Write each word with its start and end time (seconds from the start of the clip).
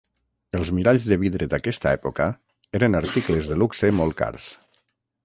Els 0.59 0.69
miralls 0.77 1.03
de 1.11 1.17
vidre 1.23 1.47
d'aquesta 1.51 1.91
època 1.97 2.27
eren 2.79 3.01
articles 3.01 3.51
de 3.53 3.59
luxe 3.65 3.93
molt 3.99 4.17
cars. 4.23 4.49